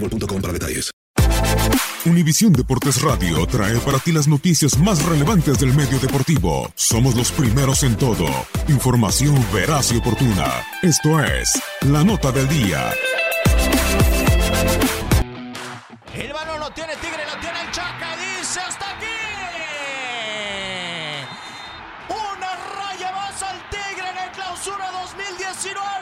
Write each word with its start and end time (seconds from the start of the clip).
boostmobile.com. 0.00 0.42
Univisión 2.04 2.52
Deportes 2.52 3.02
Radio 3.02 3.44
trae 3.46 3.78
para 3.80 3.98
ti 3.98 4.12
las 4.12 4.28
noticias 4.28 4.78
más 4.78 5.04
relevantes 5.04 5.58
del 5.58 5.74
medio 5.74 5.98
deportivo. 5.98 6.70
Somos 6.76 7.16
los 7.16 7.32
primeros 7.32 7.82
en 7.82 7.96
todo. 7.96 8.26
Información 8.68 9.34
veraz 9.52 9.90
y 9.92 9.96
oportuna. 9.96 10.46
Esto 10.82 11.20
es 11.20 11.60
La 11.82 12.04
Nota 12.04 12.30
del 12.30 12.48
Día. 12.48 12.92
El 16.14 16.32
balón 16.32 16.60
lo 16.60 16.70
tiene 16.70 16.94
Tigre, 16.96 17.24
lo 17.26 17.40
tiene 17.40 17.60
el 17.60 17.70
Chaca 17.72 18.16
dice 18.16 18.60
hasta 18.60 18.90
aquí. 18.96 19.06
Una 22.08 22.56
raya 22.76 23.12
más 23.12 23.42
al 23.42 23.58
Tigre 23.68 24.08
en 24.10 24.18
el 24.18 24.30
clausura 24.30 24.90
2019. 24.92 25.95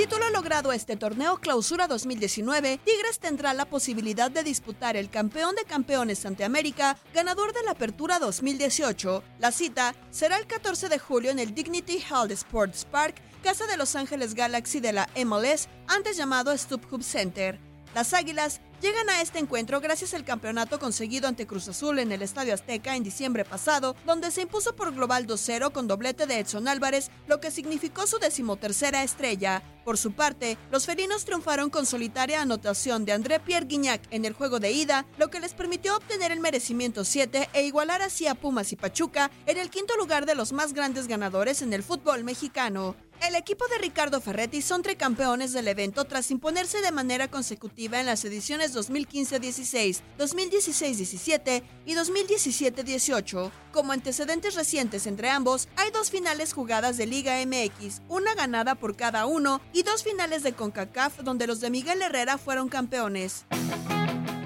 Título 0.00 0.30
logrado 0.30 0.72
este 0.72 0.96
torneo 0.96 1.36
Clausura 1.40 1.86
2019, 1.86 2.80
Tigres 2.82 3.18
tendrá 3.18 3.52
la 3.52 3.66
posibilidad 3.66 4.30
de 4.30 4.42
disputar 4.42 4.96
el 4.96 5.10
campeón 5.10 5.54
de 5.56 5.64
campeones 5.64 6.24
ante 6.24 6.42
América, 6.42 6.96
ganador 7.12 7.52
de 7.52 7.62
la 7.64 7.72
Apertura 7.72 8.18
2018. 8.18 9.22
La 9.38 9.52
cita 9.52 9.94
será 10.10 10.38
el 10.38 10.46
14 10.46 10.88
de 10.88 10.98
julio 10.98 11.30
en 11.30 11.38
el 11.38 11.54
Dignity 11.54 11.98
Health 11.98 12.30
Sports 12.30 12.86
Park, 12.90 13.16
casa 13.42 13.66
de 13.66 13.76
Los 13.76 13.94
Ángeles 13.94 14.32
Galaxy 14.32 14.80
de 14.80 14.94
la 14.94 15.10
MLS, 15.22 15.68
antes 15.86 16.16
llamado 16.16 16.56
StubHub 16.56 17.02
Center. 17.02 17.58
Las 17.94 18.14
Águilas 18.14 18.62
llegan 18.80 19.10
a 19.10 19.20
este 19.20 19.38
encuentro 19.38 19.80
gracias 19.80 20.14
al 20.14 20.24
campeonato 20.24 20.78
conseguido 20.78 21.28
ante 21.28 21.46
Cruz 21.46 21.68
Azul 21.68 21.98
en 21.98 22.12
el 22.12 22.22
Estadio 22.22 22.54
Azteca 22.54 22.96
en 22.96 23.02
diciembre 23.02 23.44
pasado, 23.44 23.94
donde 24.06 24.30
se 24.30 24.42
impuso 24.42 24.74
por 24.74 24.94
global 24.94 25.26
2-0 25.26 25.72
con 25.72 25.86
doblete 25.86 26.26
de 26.26 26.38
Edson 26.38 26.68
Álvarez, 26.68 27.10
lo 27.26 27.40
que 27.40 27.50
significó 27.50 28.06
su 28.06 28.18
decimotercera 28.18 29.02
estrella. 29.02 29.62
Por 29.84 29.98
su 29.98 30.12
parte, 30.12 30.56
los 30.70 30.86
felinos 30.86 31.24
triunfaron 31.24 31.70
con 31.70 31.86
solitaria 31.86 32.42
anotación 32.42 33.04
de 33.04 33.12
André 33.12 33.40
Pierre 33.40 33.66
Guignac 33.66 34.02
en 34.10 34.24
el 34.24 34.34
juego 34.34 34.60
de 34.60 34.72
ida, 34.72 35.06
lo 35.18 35.28
que 35.28 35.40
les 35.40 35.54
permitió 35.54 35.96
obtener 35.96 36.32
el 36.32 36.40
merecimiento 36.40 37.04
7 37.04 37.50
e 37.52 37.62
igualar 37.64 38.02
así 38.02 38.26
a 38.26 38.34
Pumas 38.34 38.72
y 38.72 38.76
Pachuca 38.76 39.30
en 39.46 39.58
el 39.58 39.70
quinto 39.70 39.96
lugar 39.96 40.26
de 40.26 40.34
los 40.34 40.52
más 40.52 40.72
grandes 40.72 41.06
ganadores 41.06 41.62
en 41.62 41.72
el 41.72 41.82
fútbol 41.82 42.24
mexicano. 42.24 42.94
El 43.20 43.34
equipo 43.34 43.66
de 43.68 43.76
Ricardo 43.76 44.20
Ferretti 44.22 44.62
son 44.62 44.82
tricampeones 44.82 45.52
del 45.52 45.68
evento 45.68 46.06
tras 46.06 46.30
imponerse 46.30 46.80
de 46.80 46.90
manera 46.90 47.28
consecutiva 47.28 48.00
en 48.00 48.06
las 48.06 48.24
ediciones 48.24 48.74
2015-16, 48.74 50.00
2016-17 50.18 51.62
y 51.84 51.94
2017-18. 51.94 53.50
Como 53.72 53.92
antecedentes 53.92 54.54
recientes 54.54 55.06
entre 55.06 55.28
ambos, 55.28 55.68
hay 55.76 55.90
dos 55.90 56.10
finales 56.10 56.54
jugadas 56.54 56.96
de 56.96 57.06
Liga 57.06 57.36
MX, 57.44 58.00
una 58.08 58.34
ganada 58.34 58.74
por 58.74 58.96
cada 58.96 59.26
uno 59.26 59.60
y 59.74 59.82
dos 59.82 60.02
finales 60.02 60.42
de 60.42 60.54
CONCACAF 60.54 61.18
donde 61.18 61.46
los 61.46 61.60
de 61.60 61.68
Miguel 61.68 62.00
Herrera 62.00 62.38
fueron 62.38 62.70
campeones. 62.70 63.44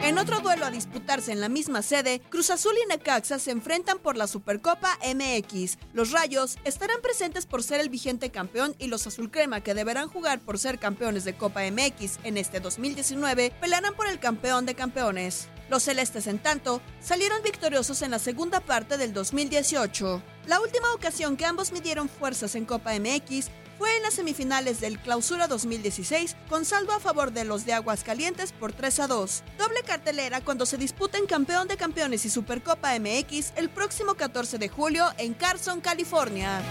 En 0.04 0.18
otro 0.18 0.40
duelo 0.40 0.66
a 0.66 0.70
disputarse 0.70 1.32
en 1.32 1.40
la 1.40 1.48
misma 1.48 1.80
sede, 1.80 2.20
Cruz 2.28 2.50
Azul 2.50 2.74
y 2.84 2.86
Necaxa 2.86 3.38
se 3.38 3.50
enfrentan 3.50 3.98
por 3.98 4.18
la 4.18 4.26
Supercopa 4.26 4.98
MX. 5.02 5.78
Los 5.94 6.10
Rayos 6.10 6.58
estarán 6.64 7.00
presentes 7.00 7.46
por 7.46 7.62
ser 7.62 7.80
el 7.80 7.88
vigente 7.88 8.28
campeón 8.28 8.76
y 8.78 8.88
los 8.88 9.06
Azulcrema, 9.06 9.62
que 9.62 9.72
deberán 9.72 10.10
jugar 10.10 10.40
por 10.40 10.58
ser 10.58 10.78
campeones 10.78 11.24
de 11.24 11.38
Copa 11.38 11.62
MX 11.62 12.18
en 12.22 12.36
este 12.36 12.60
2019, 12.60 13.54
pelearán 13.58 13.94
por 13.94 14.06
el 14.06 14.18
campeón 14.18 14.66
de 14.66 14.74
campeones. 14.74 15.48
Los 15.70 15.84
celestes, 15.84 16.26
en 16.26 16.38
tanto, 16.38 16.82
salieron 17.00 17.42
victoriosos 17.42 18.02
en 18.02 18.10
la 18.10 18.18
segunda 18.18 18.60
parte 18.60 18.98
del 18.98 19.14
2018. 19.14 20.22
La 20.46 20.60
última 20.60 20.92
ocasión 20.92 21.38
que 21.38 21.46
ambos 21.46 21.72
midieron 21.72 22.10
fuerzas 22.10 22.54
en 22.56 22.66
Copa 22.66 22.92
MX 22.92 23.48
fue 23.78 23.96
en 23.96 24.02
las 24.02 24.14
semifinales 24.14 24.80
del 24.80 24.98
Clausura 24.98 25.46
2016, 25.46 26.36
con 26.48 26.64
saldo 26.64 26.92
a 26.92 27.00
favor 27.00 27.32
de 27.32 27.44
los 27.44 27.64
de 27.64 27.72
Aguascalientes 27.72 28.52
por 28.52 28.72
3 28.72 29.00
a 29.00 29.06
2. 29.06 29.44
Doble 29.58 29.82
cartelera 29.86 30.40
cuando 30.40 30.66
se 30.66 30.76
disputen 30.76 31.26
Campeón 31.26 31.68
de 31.68 31.76
Campeones 31.76 32.24
y 32.24 32.30
Supercopa 32.30 32.98
MX 32.98 33.52
el 33.56 33.70
próximo 33.70 34.14
14 34.14 34.58
de 34.58 34.68
julio 34.68 35.06
en 35.18 35.34
Carson, 35.34 35.80
California. 35.80 36.62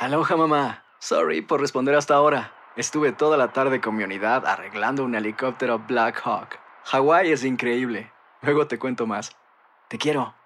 Aloha 0.00 0.36
mamá. 0.36 0.84
Sorry 0.98 1.42
por 1.42 1.60
responder 1.60 1.94
hasta 1.94 2.14
ahora. 2.14 2.52
Estuve 2.76 3.12
toda 3.12 3.36
la 3.36 3.52
tarde 3.52 3.80
con 3.80 3.96
mi 3.96 4.04
unidad 4.04 4.46
arreglando 4.46 5.04
un 5.04 5.14
helicóptero 5.14 5.78
Black 5.78 6.20
Hawk. 6.24 6.58
Hawái 6.84 7.32
es 7.32 7.44
increíble. 7.44 8.12
Luego 8.40 8.66
te 8.66 8.78
cuento 8.78 9.06
más. 9.06 9.36
Te 9.88 9.98
quiero. 9.98 10.34